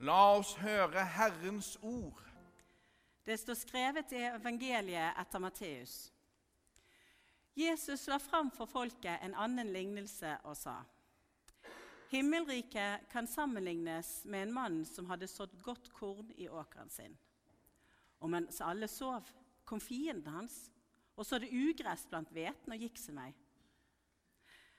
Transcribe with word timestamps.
La 0.00 0.30
oss 0.32 0.54
høre 0.56 1.02
Herrens 1.04 1.74
ord. 1.84 2.22
Det 3.26 3.34
står 3.36 3.56
skrevet 3.60 4.12
i 4.16 4.22
evangeliet 4.30 5.18
etter 5.20 5.42
Matteus. 5.44 5.96
Jesus 7.52 8.06
la 8.08 8.16
fram 8.16 8.48
for 8.54 8.70
folket 8.70 9.20
en 9.20 9.34
annen 9.36 9.68
lignelse 9.74 10.30
og 10.48 10.54
sa.: 10.56 10.78
Himmelriket 12.08 13.10
kan 13.12 13.28
sammenlignes 13.28 14.22
med 14.24 14.46
en 14.46 14.54
mann 14.56 14.78
som 14.88 15.10
hadde 15.10 15.28
sådd 15.28 15.58
godt 15.62 15.90
korn 15.92 16.30
i 16.36 16.48
åkeren 16.48 16.88
sin. 16.88 17.18
Og 18.20 18.30
mens 18.32 18.62
alle 18.64 18.88
sov, 18.88 19.28
kom 19.64 19.80
fienden 19.80 20.32
hans 20.32 20.70
og 21.16 21.26
sådde 21.26 21.52
ugress 21.52 22.06
blant 22.08 22.32
hveten 22.32 22.72
og 22.72 22.80
gikk 22.80 22.96
sin 22.98 23.20
vei. 23.20 23.34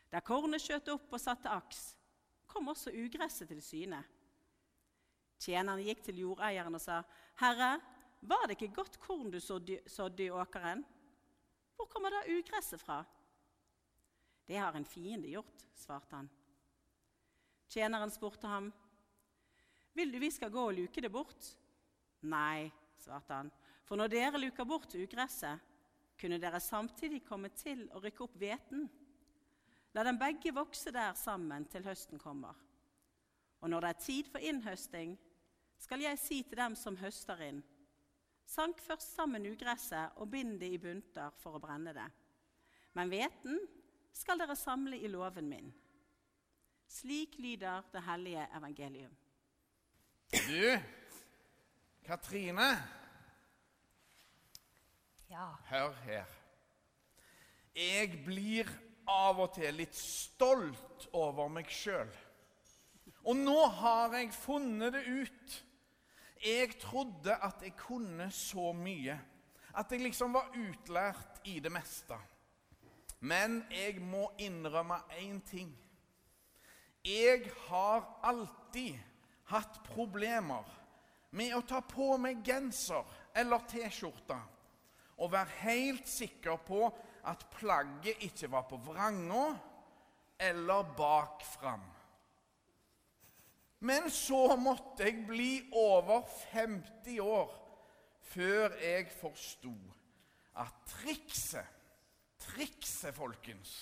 Da 0.10 0.20
kornet 0.20 0.66
skjøt 0.66 0.90
opp 0.96 1.14
og 1.14 1.22
satte 1.22 1.54
aks, 1.54 1.94
kom 2.48 2.74
også 2.74 2.90
ugresset 2.90 3.48
til 3.54 3.62
syne. 3.62 4.02
Tjeneren 5.42 5.82
gikk 5.82 6.04
til 6.06 6.20
jordeieren 6.22 6.76
og 6.78 6.82
sa, 6.82 7.02
'Herre, 7.42 7.80
var 8.22 8.46
det 8.46 8.58
ikke 8.58 8.76
godt 8.76 9.00
korn 9.00 9.32
du 9.32 9.40
sådde 9.40 10.24
i 10.24 10.30
åkeren?' 10.30 10.86
'Hvor 11.76 11.88
kommer 11.90 12.10
da 12.10 12.22
ugresset 12.30 12.80
fra?' 12.80 13.06
'Det 14.48 14.58
har 14.58 14.76
en 14.76 14.86
fiende 14.86 15.28
gjort', 15.28 15.66
svarte 15.74 16.16
han. 16.16 16.30
Tjeneren 17.70 18.12
spurte 18.12 18.48
ham, 18.48 18.74
'Vil 19.94 20.14
du 20.14 20.20
vi 20.20 20.30
skal 20.30 20.52
gå 20.52 20.68
og 20.68 20.74
luke 20.74 21.02
det 21.02 21.12
bort?' 21.12 21.58
'Nei', 22.22 22.72
svarte 22.98 23.34
han, 23.34 23.52
'for 23.84 23.96
når 23.96 24.08
dere 24.08 24.38
luker 24.38 24.64
bort 24.64 24.96
ugresset, 24.96 25.60
kunne 26.20 26.38
dere 26.38 26.60
samtidig 26.60 27.26
komme 27.26 27.50
til 27.50 27.90
å 27.92 28.00
rykke 28.00 28.24
opp 28.24 28.38
hveten.' 28.38 28.90
La 29.94 30.04
dem 30.04 30.20
begge 30.20 30.54
vokse 30.54 30.92
der 30.92 31.14
sammen 31.14 31.66
til 31.66 31.84
høsten 31.84 32.20
kommer. 32.20 32.56
Og 33.62 33.70
når 33.70 33.80
det 33.80 33.90
er 33.90 34.00
tid 34.00 34.30
for 34.32 34.38
innhøsting, 34.38 35.18
skal 35.82 36.04
jeg 36.06 36.20
si 36.22 36.42
til 36.46 36.60
dem 36.62 36.76
som 36.78 36.98
høster 37.02 37.42
inn:" 37.50 37.64
Sank 38.46 38.82
først 38.84 39.16
sammen 39.16 39.46
ugresset 39.48 40.18
og 40.20 40.32
bind 40.32 40.58
det 40.60 40.74
i 40.74 40.80
bunter 40.82 41.32
for 41.40 41.56
å 41.56 41.62
brenne 41.64 41.94
det. 41.96 42.08
Men 42.94 43.08
hveten 43.10 43.60
skal 44.12 44.42
dere 44.42 44.58
samle 44.60 44.98
i 45.00 45.08
låven 45.08 45.48
min. 45.48 45.70
Slik 46.92 47.38
lyder 47.40 47.86
det 47.94 48.02
hellige 48.04 48.48
evangelium. 48.58 49.14
Du, 50.32 50.80
Katrine, 52.04 52.70
Ja. 55.30 55.48
hør 55.66 55.94
her. 56.04 56.26
Jeg 57.76 58.24
blir 58.26 58.68
av 59.08 59.40
og 59.40 59.54
til 59.56 59.74
litt 59.74 59.96
stolt 59.96 61.08
over 61.14 61.48
meg 61.48 61.72
sjøl. 61.72 62.12
Og 63.24 63.36
nå 63.36 63.66
har 63.80 64.18
jeg 64.18 64.34
funnet 64.34 64.94
det 64.94 65.06
ut. 65.08 65.64
Jeg 66.42 66.74
trodde 66.82 67.36
at 67.36 67.62
jeg 67.62 67.76
kunne 67.78 68.32
så 68.32 68.72
mye. 68.74 69.20
At 69.78 69.92
jeg 69.92 70.02
liksom 70.02 70.34
var 70.34 70.52
utlært 70.58 71.42
i 71.48 71.60
det 71.60 71.72
meste. 71.72 72.18
Men 73.22 73.62
jeg 73.70 74.02
må 74.02 74.32
innrømme 74.42 74.98
én 75.22 75.40
ting. 75.46 75.70
Jeg 77.06 77.52
har 77.68 78.06
alltid 78.24 78.98
hatt 79.54 79.80
problemer 79.86 80.66
med 81.32 81.54
å 81.56 81.62
ta 81.66 81.80
på 81.86 82.16
meg 82.22 82.42
genser 82.46 83.06
eller 83.38 83.64
T-skjorte 83.70 84.38
og 85.22 85.32
være 85.32 85.62
helt 85.62 86.10
sikker 86.10 86.60
på 86.66 86.88
at 87.30 87.46
plagget 87.54 88.24
ikke 88.26 88.50
var 88.52 88.66
på 88.70 88.80
vranga 88.82 89.46
eller 90.42 90.94
bak 90.98 91.44
fram. 91.46 91.84
Men 93.82 94.10
så 94.14 94.56
måtte 94.62 95.08
jeg 95.08 95.24
bli 95.26 95.52
over 95.74 96.28
50 96.52 97.18
år 97.26 97.58
før 98.32 98.76
jeg 98.78 99.08
forsto 99.18 99.74
at 100.62 100.76
trikset, 100.86 101.66
trikset, 102.42 103.16
folkens, 103.16 103.74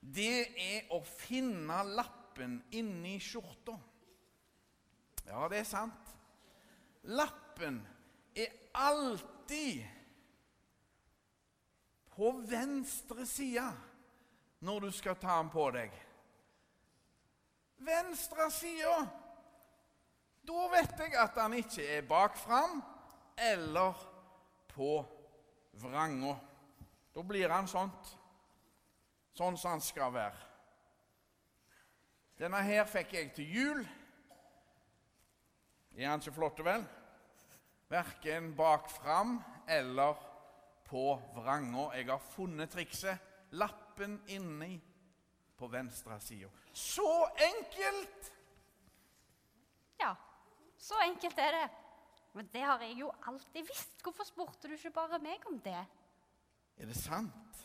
det 0.00 0.48
er 0.58 0.90
å 0.92 0.98
finne 1.06 1.78
lappen 1.94 2.58
inni 2.74 3.14
skjorta. 3.22 3.76
Ja, 5.28 5.46
det 5.48 5.62
er 5.62 5.68
sant. 5.68 6.12
Lappen 7.14 7.78
er 8.34 8.50
alltid 8.74 9.84
på 12.14 12.30
venstre 12.50 13.26
side 13.28 13.70
når 14.64 14.88
du 14.88 14.94
skal 14.98 15.16
ta 15.20 15.38
den 15.38 15.54
på 15.54 15.70
deg. 15.78 15.94
Venstre 17.84 18.50
side! 18.50 19.22
Da 20.44 20.66
vet 20.72 20.98
jeg 21.00 21.14
at 21.16 21.38
han 21.40 21.54
ikke 21.56 21.86
er 21.96 22.08
bakfram 22.08 22.82
eller 23.40 23.96
på 24.74 25.04
vranga. 25.80 26.34
Da 27.14 27.22
blir 27.22 27.52
han 27.52 27.68
sånt. 27.70 28.10
Sånn 29.34 29.56
som 29.58 29.74
han 29.74 29.82
skal 29.82 30.12
være. 30.14 30.50
Denne 32.38 32.60
her 32.66 32.86
fikk 32.90 33.14
jeg 33.14 33.32
til 33.34 33.56
jul. 33.56 33.82
Er 35.94 36.10
han 36.10 36.22
ikke 36.22 36.34
flott, 36.34 36.62
vel? 36.66 36.84
Verken 37.90 38.52
bakfram 38.58 39.36
eller 39.70 40.18
på 40.88 41.14
vranga. 41.36 41.92
Jeg 41.94 42.10
har 42.10 42.22
funnet 42.34 42.70
trikset. 42.74 43.30
Lappen 43.54 44.18
inni 44.34 44.76
på 45.56 45.68
venstre 45.70 46.18
side. 46.20 46.50
Så 46.72 47.06
enkelt! 47.38 48.32
Så 50.84 50.98
enkelt 51.06 51.38
er 51.40 51.56
det. 51.56 51.64
Men 52.34 52.48
det 52.52 52.62
har 52.66 52.82
jeg 52.82 52.98
jo 52.98 53.10
alltid 53.30 53.68
visst. 53.68 54.00
Hvorfor 54.02 54.26
spurte 54.28 54.68
du 54.68 54.74
ikke 54.76 54.92
bare 54.92 55.20
meg 55.22 55.44
om 55.48 55.56
det? 55.64 55.80
Er 56.76 56.90
det 56.90 56.96
sant? 56.98 57.60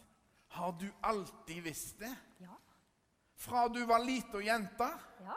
Har 0.56 0.72
du 0.80 0.88
alltid 1.03 1.63
visst 1.66 2.00
det? 2.00 2.12
Ja. 2.40 2.56
Fra 3.40 3.68
du 3.68 3.81
var 3.90 4.03
lita 4.03 4.41
jente? 4.44 4.88
Ja. 5.25 5.35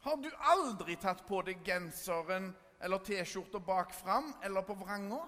Har 0.00 0.16
du 0.16 0.28
aldri 0.52 0.96
tatt 0.96 1.22
på 1.28 1.40
deg 1.44 1.62
genseren 1.64 2.50
eller 2.80 3.02
T-skjorta 3.04 3.60
bak 3.60 3.92
fram 3.94 4.30
eller 4.44 4.64
på 4.64 4.76
vranga? 4.80 5.22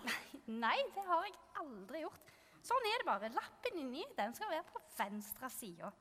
Nei, 0.48 0.78
det 0.94 1.06
har 1.08 1.26
jeg 1.28 1.34
aldri 1.62 2.04
gjort. 2.04 2.32
Sånn 2.62 2.90
er 2.92 3.02
det 3.02 3.08
bare. 3.08 3.32
Lappen 3.34 3.80
inni 3.82 4.04
den 4.16 4.36
skal 4.36 4.52
være 4.52 4.68
på 4.72 4.84
venstre 4.98 5.50
side. 5.52 5.92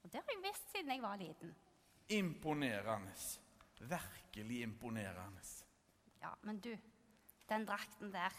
Og 0.00 0.10
det 0.12 0.20
har 0.20 0.34
jeg 0.34 0.42
visst 0.44 0.72
siden 0.72 0.92
jeg 0.94 1.04
var 1.04 1.20
liten. 1.20 1.54
Imponerende. 2.16 3.14
Virkelig 3.80 4.62
imponerende. 4.62 5.42
Ja, 6.20 6.34
men 6.42 6.60
du, 6.60 6.74
den 7.48 7.66
drakten 7.66 8.12
der 8.12 8.34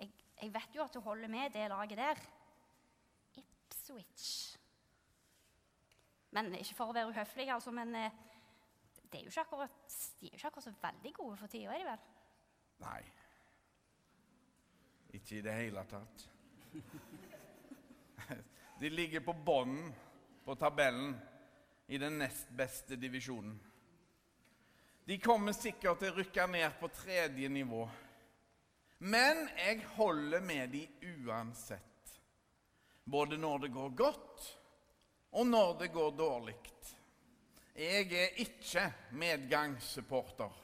jeg, 0.00 0.12
jeg 0.42 0.54
vet 0.54 0.76
jo 0.76 0.82
at 0.82 0.94
du 0.94 1.00
holder 1.00 1.28
med 1.28 1.50
det 1.50 1.68
laget 1.68 1.98
der. 1.98 2.22
Ipswich. 3.36 4.58
Men 6.30 6.54
ikke 6.54 6.74
for 6.74 6.90
å 6.90 6.96
være 6.96 7.12
uhøflig, 7.12 7.48
altså, 7.52 7.72
men 7.72 7.94
eh, 7.96 8.16
det 9.12 9.20
er 9.20 9.24
jo 9.24 9.32
ikke 9.32 9.40
akkurat, 9.40 9.94
de 10.20 10.26
er 10.26 10.32
jo 10.32 10.40
ikke 10.40 10.50
akkurat 10.50 10.64
så 10.64 10.74
veldig 10.82 11.14
gode 11.16 11.36
for 11.40 11.52
tida, 11.52 11.72
er 11.72 11.78
de 11.82 11.88
vel? 11.88 12.04
Nei. 12.84 13.00
Ikke 15.18 15.38
i 15.38 15.44
det 15.44 15.54
hele 15.56 15.84
tatt. 15.88 16.28
De 18.78 18.88
ligger 18.92 19.24
på 19.26 19.32
bånden 19.32 19.88
på 20.44 20.54
tabellen 20.54 21.16
i 21.90 21.98
den 21.98 22.20
nest 22.20 22.52
beste 22.56 22.94
divisjonen. 23.00 23.56
De 25.08 25.16
kommer 25.18 25.54
sikkert 25.56 26.02
til 26.02 26.10
å 26.12 26.18
rykke 26.18 26.44
ned 26.52 26.74
på 26.76 26.88
tredje 26.92 27.48
nivå. 27.48 27.86
Men 29.08 29.46
jeg 29.56 29.86
holder 29.94 30.42
med 30.44 30.74
de 30.74 30.82
uansett. 31.24 32.10
Både 33.08 33.38
når 33.40 33.62
det 33.62 33.70
går 33.72 33.94
godt, 33.96 34.48
og 35.32 35.46
når 35.46 35.78
det 35.78 35.86
går 35.94 36.10
dårlig. 36.18 36.56
Jeg 37.72 38.12
er 38.12 38.36
ikke 38.44 38.82
medgangssupporter. 39.16 40.58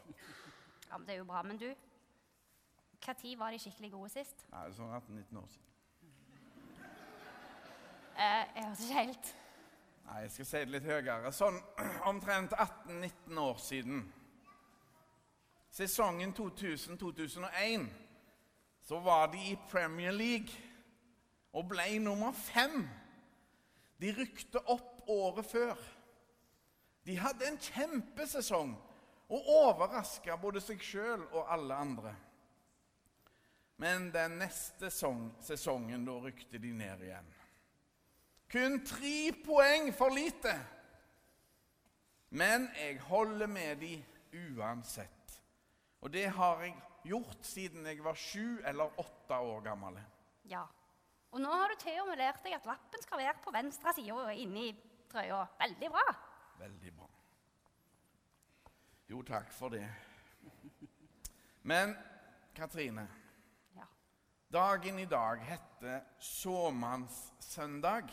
Ja, 0.90 0.98
men 0.98 1.06
Det 1.06 1.14
er 1.14 1.18
jo 1.22 1.24
bra. 1.24 1.42
Men 1.42 1.56
du, 1.56 1.70
når 3.00 3.38
var 3.38 3.50
de 3.50 3.58
skikkelig 3.58 3.90
gode 3.92 4.10
sist? 4.12 4.44
Nei, 4.52 4.66
sånn 4.76 4.92
18-19 4.92 5.38
år 5.40 5.46
siden. 5.54 5.70
Eh, 8.18 8.44
jeg 8.58 8.66
hørte 8.66 8.82
ikke 8.82 8.98
helt. 8.98 9.32
Nei, 10.04 10.20
jeg 10.26 10.34
skal 10.36 10.50
si 10.50 10.62
det 10.66 10.74
litt 10.74 10.90
høyere. 10.90 11.32
Sånn 11.32 11.56
omtrent 12.12 12.52
18-19 12.52 13.42
år 13.46 13.64
siden. 13.70 14.04
Sesongen 15.74 16.34
2000-2001 16.34 17.86
så 18.82 18.98
var 19.00 19.26
de 19.32 19.38
i 19.38 19.56
Premier 19.70 20.12
League 20.12 20.54
og 21.52 21.66
ble 21.68 21.98
nummer 21.98 22.30
fem. 22.32 22.84
De 23.98 24.12
rykte 24.14 24.60
opp 24.70 25.08
året 25.10 25.46
før. 25.46 25.80
De 27.06 27.16
hadde 27.18 27.48
en 27.48 27.58
kjempesesong 27.58 28.70
og 29.34 29.50
overraska 29.56 30.36
både 30.38 30.62
seg 30.62 30.78
sjøl 30.78 31.26
og 31.32 31.50
alle 31.50 31.74
andre. 31.74 32.14
Men 33.82 34.12
den 34.14 34.38
neste 34.44 34.92
sesong, 34.92 35.26
sesongen, 35.42 36.06
da 36.06 36.14
rykte 36.22 36.62
de 36.62 36.70
ned 36.70 37.02
igjen. 37.02 37.34
Kun 38.46 38.78
tre 38.86 39.32
poeng 39.42 39.90
for 39.96 40.14
lite. 40.14 40.54
Men 42.30 42.70
jeg 42.78 43.02
holder 43.10 43.50
med 43.50 43.82
de 43.82 43.96
uansett. 44.54 45.23
Og 46.04 46.12
det 46.12 46.26
har 46.36 46.60
jeg 46.62 46.74
gjort 47.08 47.46
siden 47.48 47.86
jeg 47.88 48.02
var 48.04 48.16
sju 48.18 48.60
eller 48.68 48.98
åtte 49.00 49.36
år 49.40 49.62
gammel. 49.64 49.96
Ja. 50.48 50.64
Og 51.32 51.40
nå 51.40 51.50
har 51.50 51.72
du 51.72 51.78
til 51.80 51.96
og 52.02 52.10
med 52.10 52.20
lært 52.20 52.42
deg 52.44 52.54
at 52.58 52.66
lappen 52.68 53.02
skal 53.02 53.18
være 53.22 53.38
på 53.44 53.52
venstre 53.54 53.94
side 53.96 54.12
og 54.14 54.28
inni 54.38 54.68
trøya. 55.10 55.40
Veldig 55.60 55.90
bra. 55.90 56.04
Veldig 56.60 56.92
bra. 56.98 57.08
Jo, 59.10 59.22
takk 59.26 59.50
for 59.52 59.72
det. 59.74 59.84
Men 61.62 61.96
Katrine, 62.54 63.08
Ja. 63.74 63.84
dagen 64.52 64.98
i 64.98 65.04
dag 65.10 65.40
heter 65.40 66.04
såmannssøndag 66.20 68.12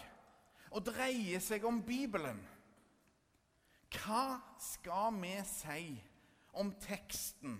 og 0.71 0.85
dreier 0.87 1.39
seg 1.43 1.65
om 1.67 1.81
Bibelen. 1.83 2.39
Hva 3.91 4.39
skal 4.57 5.11
vi 5.21 5.35
si 5.45 5.83
om 6.53 6.71
teksten 6.79 7.59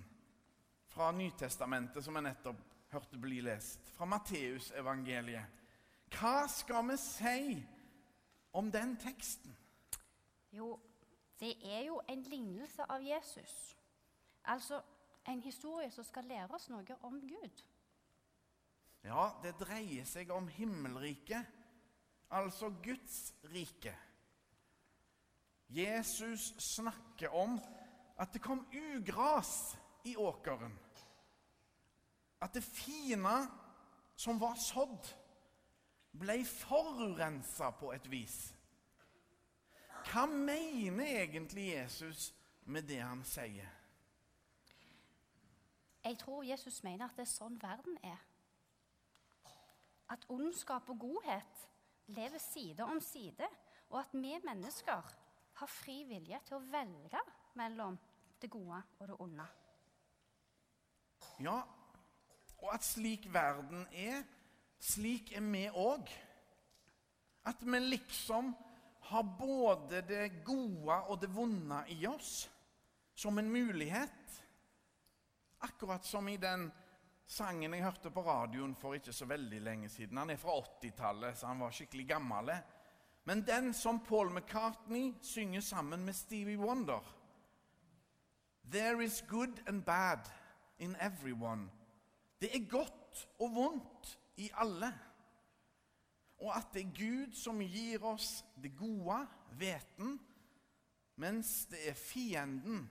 fra 0.91 1.11
Nytestamentet 1.15 2.03
som 2.03 2.17
jeg 2.17 2.27
nettopp 2.27 2.61
hørte 2.91 3.19
bli 3.21 3.39
lest, 3.45 3.88
fra 3.95 4.05
Matteusevangeliet? 4.09 5.59
Hva 6.11 6.47
skal 6.51 6.89
vi 6.89 6.97
si 6.99 7.41
om 8.59 8.71
den 8.71 8.97
teksten? 8.99 9.55
Jo, 10.51 10.75
det 11.39 11.55
er 11.63 11.85
jo 11.88 12.01
en 12.11 12.23
lignelse 12.27 12.83
av 12.91 13.03
Jesus. 13.03 13.53
Altså 14.43 14.81
en 15.27 15.41
historie 15.41 15.91
som 15.91 16.03
skal 16.03 16.27
lære 16.27 16.51
oss 16.55 16.67
noe 16.69 16.97
om 17.07 17.19
Gud. 17.23 17.63
Ja, 19.05 19.31
det 19.41 19.55
dreier 19.57 20.05
seg 20.05 20.29
om 20.33 20.49
himmelriket, 20.51 21.47
altså 22.29 22.69
Guds 22.83 23.33
rike. 23.53 23.95
Jesus 25.71 26.51
snakker 26.59 27.33
om 27.33 27.55
at 28.19 28.33
det 28.33 28.44
kom 28.44 28.65
ugras 28.75 29.71
i 30.03 30.15
åkeren. 30.15 30.74
At 32.42 32.53
det 32.53 32.63
fine 32.63 33.36
som 34.15 34.39
var 34.42 34.56
sådd, 34.56 35.12
ble 36.12 36.42
forurensa 36.45 37.71
på 37.80 37.94
et 37.95 38.07
vis. 38.12 38.39
Hva 40.09 40.25
mener 40.27 41.21
egentlig 41.21 41.69
Jesus 41.71 42.31
med 42.65 42.89
det 42.89 43.00
han 43.00 43.24
sier? 43.25 43.69
Jeg 46.04 46.18
tror 46.18 46.44
Jesus 46.44 46.81
mener 46.83 47.06
at 47.06 47.15
det 47.15 47.27
er 47.27 47.31
sånn 47.31 47.59
verden 47.62 47.97
er. 48.04 48.19
At 50.12 50.25
ondskap 50.33 50.89
og 50.89 51.00
godhet 51.00 51.68
lever 52.12 52.42
side 52.42 52.83
om 52.83 53.00
side, 53.01 53.47
og 53.94 54.00
at 54.01 54.15
vi 54.18 54.33
mennesker 54.44 55.12
har 55.62 55.69
fri 55.69 56.01
vilje 56.09 56.39
til 56.47 56.57
å 56.57 56.65
velge 56.74 57.21
mellom 57.59 57.97
det 58.42 58.50
gode 58.50 58.81
og 59.00 59.07
det 59.07 59.18
onde. 59.21 59.45
Ja, 61.41 61.62
og 62.62 62.73
at 62.73 62.85
slik 62.85 63.25
verden 63.33 63.85
er, 63.94 64.23
slik 64.81 65.31
er 65.35 65.45
vi 65.45 65.65
òg. 65.69 66.12
At 67.50 67.63
vi 67.65 67.79
liksom 67.79 68.53
har 69.09 69.23
både 69.23 70.03
det 70.06 70.44
gode 70.45 70.97
og 71.09 71.21
det 71.21 71.31
vonde 71.33 71.81
i 71.89 72.06
oss 72.07 72.50
som 73.15 73.38
en 73.38 73.50
mulighet. 73.51 74.44
Akkurat 75.59 76.06
som 76.06 76.29
i 76.29 76.38
den 76.38 76.69
sangen 77.25 77.73
jeg 77.73 77.83
hørte 77.83 78.12
på 78.13 78.23
radioen 78.25 78.75
for 78.75 78.97
ikke 78.97 79.13
så 79.13 79.25
veldig 79.25 79.62
lenge 79.62 79.89
siden. 79.89 80.18
Han 80.18 80.29
er 80.29 80.39
fra 80.41 80.57
80-tallet, 80.59 81.38
så 81.38 81.50
han 81.50 81.62
var 81.62 81.73
skikkelig 81.75 82.07
gammel. 82.13 82.53
Men 83.23 83.44
den 83.47 83.73
som 83.73 84.00
Paul 84.06 84.31
McCartney 84.33 85.13
synger 85.21 85.62
sammen 85.62 86.06
med 86.06 86.15
Stevie 86.15 86.57
Wonder. 86.57 87.01
There 88.71 89.03
is 89.03 89.23
good 89.29 89.62
and 89.68 89.83
bad 89.85 90.29
in 90.81 90.95
everyone. 91.00 91.69
Det 92.42 92.50
er 92.56 92.66
godt 92.69 93.28
og 93.39 93.56
vondt 93.56 94.18
i 94.42 94.50
alle. 94.57 94.89
Og 96.42 96.57
at 96.57 96.74
det 96.74 96.81
er 96.81 96.95
Gud 96.98 97.36
som 97.38 97.62
gir 97.62 98.04
oss 98.06 98.42
det 98.57 98.74
gode, 98.78 99.19
hveten, 99.57 100.16
mens 101.22 101.66
det 101.69 101.83
er 101.89 101.98
fienden, 101.98 102.88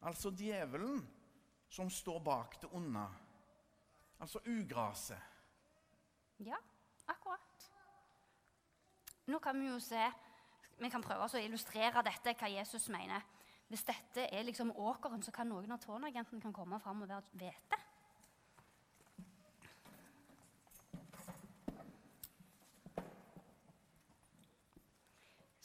altså 0.00 0.30
djevelen, 0.30 1.00
som 1.68 1.90
står 1.90 2.20
bak 2.22 2.60
det 2.62 2.70
onde. 2.72 3.06
Altså 4.20 4.38
ugraset. 4.46 5.18
Ja, 6.38 6.56
akkurat. 7.08 7.70
Nå 9.26 9.38
kan 9.38 9.60
vi 9.60 9.66
jo 9.66 9.80
se 9.80 10.12
Vi 10.78 10.90
kan 10.92 11.02
prøve 11.02 11.24
å 11.24 11.40
illustrere 11.40 12.02
dette, 12.04 12.34
hva 12.36 12.48
Jesus 12.52 12.90
mener. 12.92 13.22
Hvis 13.68 13.82
dette 13.84 14.28
er 14.30 14.42
liksom 14.46 14.70
åkeren, 14.78 15.22
så 15.22 15.32
kan 15.34 15.48
noen 15.50 15.72
av 15.74 15.80
tårnagentene 15.82 16.40
kan 16.42 16.54
komme 16.54 16.78
fram 16.80 17.02
og 17.02 17.08
være 17.10 17.34
hvete. 17.34 17.78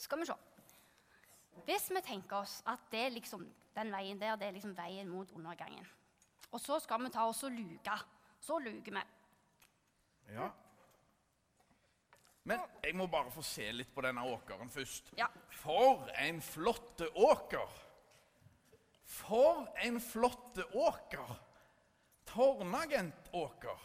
Skal 0.02 0.18
vi 0.18 0.26
se. 0.26 0.34
Hvis 1.62 1.86
vi 1.94 2.02
tenker 2.02 2.40
oss 2.42 2.56
at 2.66 2.90
det 2.90 3.04
er 3.06 3.14
liksom, 3.14 3.46
den 3.76 3.92
veien 3.94 4.18
der 4.18 4.34
det 4.36 4.48
er 4.48 4.56
liksom 4.56 4.74
veien 4.76 5.08
mot 5.08 5.30
undergangen, 5.30 5.86
og 6.50 6.60
så 6.60 6.80
skal 6.82 7.04
vi 7.04 7.12
ta 7.14 7.28
oss 7.30 7.44
og 7.46 7.54
luke, 7.54 7.94
så 8.42 8.58
luker 8.58 8.98
vi. 8.98 9.04
Ja. 10.34 10.50
Men 12.50 12.66
jeg 12.82 12.96
må 12.98 13.06
bare 13.06 13.30
få 13.30 13.44
se 13.46 13.68
litt 13.70 13.94
på 13.94 14.02
denne 14.02 14.26
åkeren 14.26 14.70
først. 14.70 15.14
Ja. 15.16 15.30
For 15.62 16.10
en 16.18 16.42
flotte 16.42 17.06
åker! 17.14 17.91
For 19.12 19.66
en 19.84 20.00
flotte 20.00 20.64
åker! 20.74 21.34
Tårnagentåker. 22.24 23.80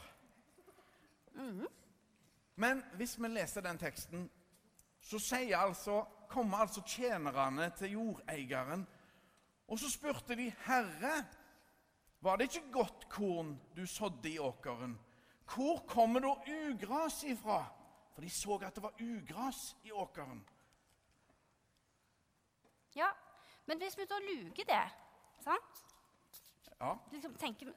Men 2.55 2.83
hvis 2.95 3.17
vi 3.19 3.27
leser 3.27 3.65
den 3.65 3.79
teksten, 3.81 4.29
så 5.03 5.19
sier 5.19 5.57
altså, 5.59 6.01
kommer 6.29 6.63
altså 6.63 6.81
tjenerne 6.87 7.69
til 7.77 7.91
jordeieren, 7.97 8.85
og 9.67 9.79
så 9.79 9.91
spurte 9.91 10.35
de, 10.35 10.51
'Herre, 10.65 11.25
var 12.21 12.35
det 12.35 12.43
ikke 12.43 12.71
godt 12.71 13.09
korn 13.09 13.59
du 13.75 13.85
sådde 13.85 14.29
i 14.29 14.39
åkeren?' 14.39 14.99
'Hvor 15.45 15.83
kommer 15.87 16.19
da 16.19 16.33
ugras 16.47 17.23
ifra?' 17.23 17.73
For 18.13 18.21
de 18.21 18.29
så 18.29 18.55
at 18.55 18.75
det 18.75 18.83
var 18.83 18.93
ugras 19.01 19.77
i 19.83 19.91
åkeren. 19.91 20.49
Ja, 22.95 23.09
men 23.65 23.77
hvis 23.77 23.97
vi 23.97 24.05
da 24.05 24.15
luker 24.19 24.63
det, 24.63 25.06
sant? 25.47 25.83
Ja, 26.79 26.91
Liksom 27.11 27.33
tenker, 27.41 27.71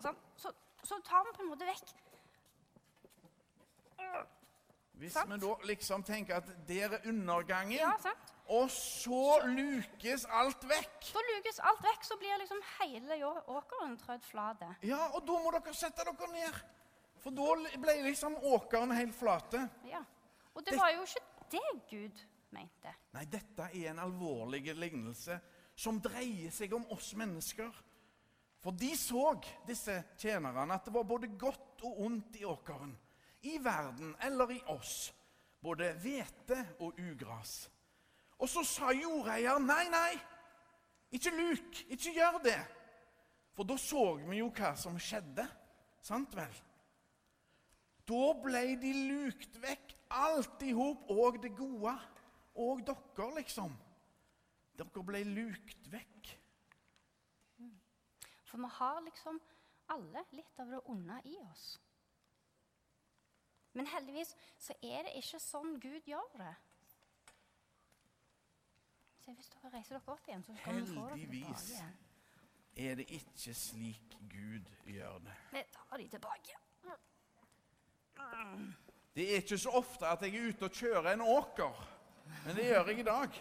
sånn. 0.00 0.16
Så, 0.40 0.52
så 0.88 0.98
tar 1.04 1.24
vi 1.26 1.32
på 1.36 1.42
en 1.44 1.50
måte 1.52 1.66
vekk 1.68 1.90
Hvis 4.98 5.12
Sant. 5.14 5.30
vi 5.30 5.38
da 5.38 5.52
liksom 5.68 6.02
tenker 6.02 6.40
at 6.40 6.48
der 6.66 6.94
er 6.96 7.04
undergangen, 7.06 7.76
Ja, 7.78 7.92
sant? 8.02 8.32
og 8.50 8.70
så 8.70 9.38
lukes 9.46 10.24
alt 10.26 10.64
vekk 10.66 11.04
Så 11.12 11.22
lukes 11.28 11.60
alt 11.62 11.82
vekk, 11.84 12.02
så 12.08 12.16
blir 12.18 12.38
liksom 12.40 12.58
hele 12.80 13.18
åkeren 13.46 13.94
trødd 14.00 14.24
flat. 14.26 14.64
Ja, 14.82 15.04
og 15.14 15.22
da 15.28 15.36
må 15.44 15.52
dere 15.54 15.74
sette 15.74 16.02
dere 16.08 16.32
ned. 16.32 16.58
For 17.22 17.30
da 17.30 17.78
ble 17.78 17.94
liksom 18.08 18.34
åkeren 18.42 18.90
helt 18.94 19.14
flate. 19.14 19.68
Ja. 19.86 20.02
Og 20.54 20.64
det 20.64 20.72
Det- 20.72 20.80
var 20.80 20.90
jo 20.90 21.02
ikke 21.02 21.22
det 21.50 21.90
Gud 21.90 22.24
mente. 22.50 22.94
Nei, 23.12 23.24
dette 23.24 23.62
er 23.74 23.90
en 23.90 23.98
alvorlig 23.98 24.74
lignelse 24.74 25.40
som 25.78 26.00
dreier 26.02 26.50
seg 26.54 26.74
om 26.74 26.86
oss 26.94 27.12
mennesker. 27.18 27.70
For 28.58 28.74
de 28.74 28.90
så, 28.98 29.36
disse 29.68 29.94
tjenerne, 30.18 30.66
at 30.74 30.88
det 30.88 30.94
var 30.94 31.06
både 31.06 31.30
godt 31.38 31.84
og 31.86 32.00
ondt 32.08 32.40
i 32.40 32.46
åkeren. 32.48 32.96
I 33.46 33.58
verden 33.62 34.16
eller 34.26 34.50
i 34.50 34.58
oss. 34.74 35.12
Både 35.62 35.92
hvete 36.02 36.58
og 36.82 36.98
ugras. 36.98 37.68
Og 38.38 38.50
så 38.50 38.64
sa 38.66 38.90
jordeier 38.94 39.58
nei, 39.62 39.84
nei, 39.90 40.18
ikke 41.14 41.32
luk, 41.34 41.80
ikke 41.88 42.14
gjør 42.18 42.42
det. 42.44 42.60
For 43.54 43.66
da 43.66 43.78
så 43.80 44.04
vi 44.20 44.38
jo 44.42 44.50
hva 44.54 44.74
som 44.78 44.98
skjedde. 45.02 45.46
Sant 46.02 46.34
vel? 46.36 46.54
Da 48.08 48.28
ble 48.42 48.62
de 48.80 48.92
lukt 49.08 49.58
vekk, 49.62 49.94
alt 50.14 50.62
i 50.64 50.72
hop, 50.76 51.10
og 51.10 51.40
det 51.42 51.54
gode. 51.58 51.94
Og 52.58 52.82
dere, 52.86 53.28
liksom. 53.38 53.74
Dere 54.78 55.02
ble 55.04 55.24
lukt 55.26 55.90
vekk. 55.90 56.32
For 58.48 58.62
vi 58.62 58.70
har 58.78 59.00
liksom 59.04 59.40
alle 59.92 60.24
litt 60.32 60.60
av 60.62 60.70
det 60.72 60.80
onde 60.88 61.18
i 61.28 61.36
oss. 61.50 61.66
Men 63.76 63.86
heldigvis 63.86 64.32
så 64.58 64.74
er 64.82 65.04
det 65.06 65.18
ikke 65.20 65.40
sånn 65.42 65.76
Gud 65.82 66.08
gjør 66.08 66.30
det. 66.40 66.54
Så 69.24 69.34
hvis 69.36 69.50
dere 69.52 69.72
reiser 69.74 69.98
dere 69.98 70.14
opp 70.14 70.30
igjen, 70.30 70.44
så 70.46 70.56
skal 70.56 70.78
vi 70.78 70.86
få 70.88 71.08
dere 71.10 71.18
tilbake 71.20 71.66
igjen. 71.74 71.98
Er 72.78 72.94
det 73.00 73.08
ikke 73.10 73.54
slik 73.58 74.16
Gud 74.30 74.72
gjør 74.86 75.18
det? 75.26 75.36
Vi 75.52 75.62
tar 75.74 76.00
de 76.00 76.08
tilbake. 76.14 76.58
Det 79.14 79.24
er 79.34 79.42
ikke 79.42 79.58
så 79.58 79.74
ofte 79.78 80.06
at 80.06 80.22
jeg 80.22 80.34
er 80.34 80.48
ute 80.48 80.66
og 80.68 80.80
kjører 80.80 81.12
en 81.12 81.24
åker, 81.26 81.86
men 82.46 82.56
det 82.56 82.68
gjør 82.70 82.92
jeg 82.92 83.02
i 83.02 83.06
dag. 83.08 83.40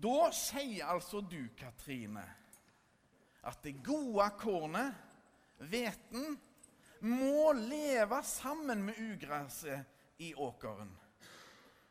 Da 0.00 0.30
sier 0.32 0.88
altså 0.88 1.20
du, 1.20 1.42
Katrine, 1.58 2.24
at 3.44 3.60
det 3.64 3.82
gode 3.84 4.26
kornet, 4.40 4.94
hveten, 5.60 6.38
må 7.00 7.52
leve 7.56 8.20
sammen 8.24 8.82
med 8.84 8.98
ugraset 9.00 9.84
i 10.20 10.34
åkeren. 10.36 10.90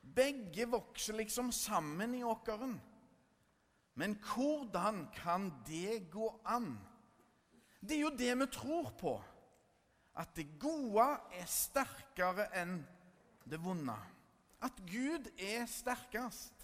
Begge 0.01 0.67
vokser 0.69 1.17
liksom 1.17 1.51
sammen 1.53 2.13
i 2.15 2.23
åkeren. 2.23 2.75
Men 3.93 4.15
hvordan 4.21 5.07
kan 5.13 5.49
det 5.67 6.09
gå 6.11 6.29
an? 6.45 6.77
Det 7.81 7.97
er 7.97 8.05
jo 8.05 8.15
det 8.15 8.31
vi 8.39 8.47
tror 8.53 8.93
på. 8.99 9.15
At 10.19 10.33
det 10.35 10.59
gode 10.59 11.05
er 11.35 11.49
sterkere 11.49 12.49
enn 12.59 12.79
det 13.49 13.59
vonde. 13.63 13.97
At 14.61 14.77
Gud 14.89 15.29
er 15.37 15.65
sterkest. 15.69 16.58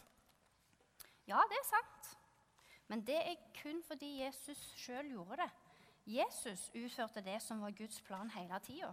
Ja, 1.28 1.42
det 1.50 1.58
er 1.58 1.68
sant. 1.70 2.12
Men 2.88 3.02
det 3.06 3.18
er 3.18 3.46
kun 3.62 3.82
fordi 3.88 4.20
Jesus 4.22 4.62
sjøl 4.78 5.10
gjorde 5.16 5.42
det. 5.42 5.50
Jesus 6.06 6.70
utførte 6.76 7.24
det 7.26 7.40
som 7.42 7.62
var 7.62 7.74
Guds 7.74 8.02
plan 8.02 8.30
hele 8.30 8.60
tida. 8.60 8.92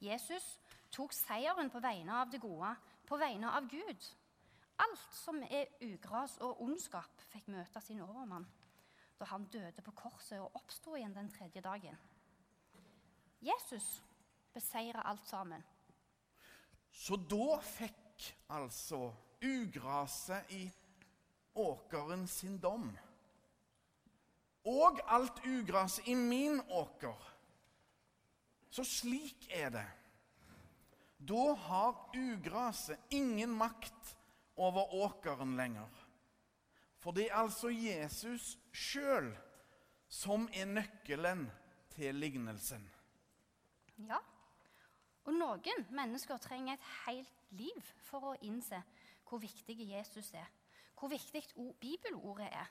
Jesus 0.00 0.44
tok 0.94 1.12
seieren 1.12 1.70
på 1.70 1.80
vegne 1.82 2.14
av 2.14 2.30
det 2.30 2.40
gode, 2.42 2.70
på 3.06 3.18
vegne 3.18 3.50
av 3.50 3.66
Gud. 3.70 4.10
Alt 4.84 5.06
som 5.14 5.42
er 5.50 5.70
ugras 5.82 6.36
og 6.42 6.62
ondskap, 6.62 7.22
fikk 7.30 7.48
møte 7.54 7.82
sin 7.82 8.02
overmann 8.02 8.46
da 9.18 9.28
han 9.30 9.44
døde 9.46 9.82
på 9.86 9.92
korset 9.94 10.40
og 10.42 10.56
oppsto 10.58 10.96
igjen 10.98 11.14
den 11.14 11.30
tredje 11.30 11.60
dagen. 11.62 11.98
Jesus 13.44 14.02
beseira 14.54 15.04
alt 15.06 15.26
sammen. 15.28 15.62
Så 16.90 17.16
da 17.16 17.58
fikk 17.62 18.26
altså 18.54 19.12
ugraset 19.42 20.50
i 20.54 20.64
åkeren 21.54 22.26
sin 22.28 22.58
dom. 22.58 22.88
Og 24.64 25.00
alt 25.06 25.42
ugraset 25.46 26.08
i 26.08 26.14
min 26.14 26.60
åker. 26.68 27.30
Så 28.70 28.84
slik 28.84 29.46
er 29.50 29.70
det. 29.70 29.86
Da 31.18 31.54
har 31.54 32.10
ugraset 32.16 33.00
ingen 33.10 33.52
makt 33.56 34.16
over 34.56 34.94
åkeren 34.94 35.56
lenger. 35.56 35.88
For 36.98 37.12
det 37.12 37.28
er 37.28 37.42
altså 37.44 37.70
Jesus 37.70 38.54
sjøl 38.72 39.30
som 40.08 40.48
er 40.52 40.66
nøkkelen 40.66 41.46
til 41.94 42.16
lignelsen. 42.16 42.84
Ja. 44.08 44.18
Og 45.24 45.32
noen 45.36 45.86
mennesker 45.94 46.40
trenger 46.42 46.76
et 46.76 46.90
helt 47.06 47.44
liv 47.56 47.92
for 48.08 48.32
å 48.32 48.36
innse 48.44 48.80
hvor 49.24 49.40
viktig 49.40 49.76
Jesus 49.88 50.32
er. 50.36 50.48
Hvor 51.04 51.10
viktig 51.12 51.42
bibelordet 51.80 52.46
er. 52.48 52.68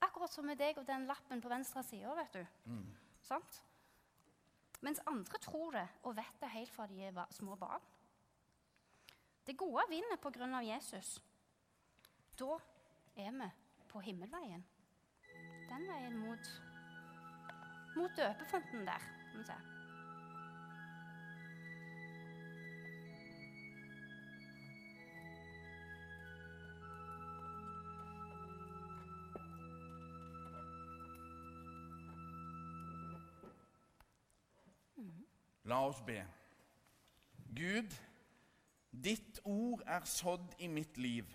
Akkurat 0.00 0.30
som 0.30 0.44
med 0.46 0.60
deg 0.60 0.76
og 0.78 0.84
den 0.86 1.08
lappen 1.08 1.40
på 1.42 1.50
venstre 1.50 1.82
side. 1.82 2.06
vet 2.14 2.34
du. 2.34 2.44
Sant? 3.26 3.64
Mens 4.80 5.00
andre 5.06 5.38
tror 5.42 5.72
det 5.74 5.88
og 6.02 6.14
vet 6.16 6.38
det 6.40 6.52
helt 6.52 6.70
fra 6.70 6.86
de 6.86 7.02
er 7.02 7.26
små 7.34 7.56
barn. 7.56 7.82
Det 9.46 9.56
gode 9.58 9.82
vinner 9.90 10.16
av 10.54 10.62
Jesus. 10.62 11.22
Da 12.38 12.58
er 13.16 13.32
vi 13.32 13.50
på 13.88 14.00
himmelveien. 14.00 14.64
Den 15.68 15.88
veien 15.88 16.18
mot, 16.18 16.52
mot 17.96 18.16
døpefonten 18.16 18.86
der. 18.86 19.02
Må 19.32 19.42
vi 19.42 19.50
se. 19.50 19.75
La 35.66 35.82
oss 35.86 36.02
be. 36.06 36.20
Gud, 37.56 37.94
ditt 38.90 39.40
ord 39.44 39.82
er 39.86 40.04
sådd 40.06 40.54
i 40.58 40.68
mitt 40.70 40.98
liv. 40.98 41.26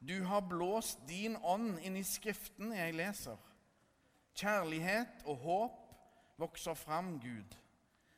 Du 0.00 0.22
har 0.24 0.40
blåst 0.40 1.02
din 1.08 1.36
ånd 1.42 1.80
inn 1.84 1.98
i 1.98 2.04
Skriften 2.06 2.72
jeg 2.72 2.94
leser. 2.94 3.38
Kjærlighet 4.38 5.26
og 5.26 5.42
håp 5.42 5.80
vokser 6.40 6.78
fram, 6.78 7.18
Gud. 7.20 7.56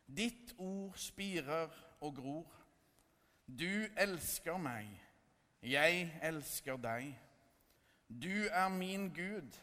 Ditt 0.07 0.53
ord 0.59 0.93
spirer 1.01 1.73
og 2.01 2.15
gror. 2.15 2.53
Du 3.49 3.87
elsker 3.97 4.61
meg, 4.61 4.87
jeg 5.63 6.07
elsker 6.23 6.77
deg. 6.77 7.11
Du 8.09 8.47
er 8.53 8.69
min 8.69 9.09
Gud, 9.15 9.57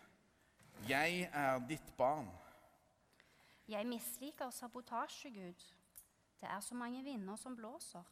jeg 0.89 1.29
er 1.33 1.61
ditt 1.69 1.93
barn. 1.97 2.27
Jeg 3.69 3.85
misliker 3.85 4.49
sabotasje, 4.49 5.29
Gud. 5.29 5.65
Det 6.41 6.49
er 6.49 6.59
så 6.59 6.75
mange 6.75 7.03
vinder 7.03 7.35
som 7.35 7.55
blåser. 7.55 8.03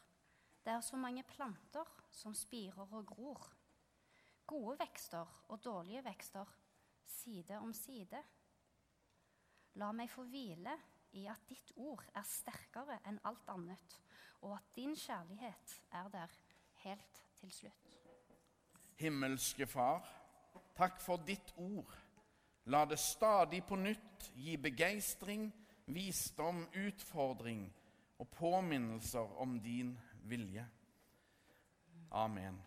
Det 0.66 0.74
er 0.74 0.82
så 0.82 0.98
mange 0.98 1.24
planter 1.24 1.90
som 2.12 2.36
spirer 2.36 2.94
og 2.94 3.06
gror. 3.08 3.48
Gode 4.48 4.78
vekster 4.80 5.26
og 5.48 5.64
dårlige 5.64 6.04
vekster 6.06 6.46
side 7.06 7.58
om 7.58 7.74
side. 7.74 8.22
La 9.82 9.90
meg 9.98 10.14
få 10.14 10.28
hvile 10.30 10.78
i 11.18 11.26
at 11.26 11.50
ditt 11.50 11.74
ord 11.76 12.06
er 12.14 12.30
sterkere 12.30 13.00
enn 13.10 13.18
alt 13.26 13.50
annet, 13.50 14.00
og 14.46 14.60
at 14.60 14.76
din 14.76 14.94
kjærlighet 14.96 15.78
er 15.92 16.14
der 16.14 16.40
helt 16.84 17.24
til 17.40 17.52
slutt. 17.52 17.94
Himmelske 19.02 19.66
Far, 19.66 20.06
takk 20.78 21.02
for 21.02 21.18
ditt 21.18 21.56
ord. 21.58 21.98
La 22.68 22.86
det 22.86 22.98
stadig 23.00 23.62
på 23.64 23.78
nytt 23.80 24.32
gi 24.36 24.58
begeistring, 24.60 25.48
visdom, 25.86 26.66
utfordring 26.76 27.62
og 28.20 28.28
påminnelser 28.36 29.38
om 29.40 29.56
din 29.64 29.94
vilje. 30.28 30.66
Amen. 32.12 32.60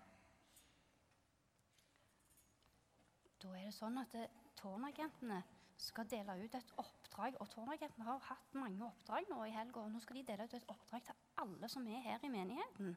Da 3.40 3.52
er 3.56 3.68
det 3.68 3.76
sånn 3.76 4.00
at 4.00 4.14
eh, 4.16 4.32
tårnagentene 4.60 5.42
skal 5.80 6.08
dele 6.08 6.36
ut 6.44 6.54
et 6.54 6.72
oppdrag. 6.80 7.36
Og 7.40 7.48
tårnagentene 7.52 8.08
har 8.08 8.20
hatt 8.28 8.56
mange 8.56 8.84
oppdrag 8.84 9.28
nå 9.30 9.44
i 9.48 9.54
helga. 9.54 9.86
Nå 9.88 10.00
skal 10.04 10.20
de 10.20 10.26
dele 10.32 10.48
ut 10.48 10.56
et 10.56 10.68
oppdrag 10.68 11.06
til 11.08 11.24
alle 11.44 11.68
som 11.72 11.88
er 11.88 12.04
her 12.04 12.24
i 12.24 12.32
menigheten. 12.32 12.96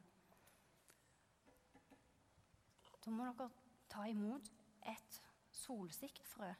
Da 3.04 3.12
må 3.12 3.28
dere 3.28 3.50
ta 3.92 4.06
imot 4.08 4.48
et 4.88 5.24
solsikkefrø. 5.52 6.52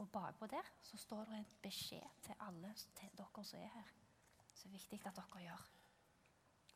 Og 0.00 0.08
bakpå 0.08 0.46
der 0.46 0.68
så 0.82 0.96
står 0.96 1.24
det 1.24 1.38
en 1.38 1.46
beskjed 1.62 2.08
til 2.22 2.34
alle 2.40 2.72
til 2.96 3.18
dere 3.18 3.44
som 3.44 3.60
er 3.60 3.68
her. 3.74 3.92
Så 4.54 4.62
det 4.62 4.68
er 4.68 4.78
viktig 4.78 5.00
at 5.06 5.16
dere 5.16 5.42
gjør. 5.42 5.66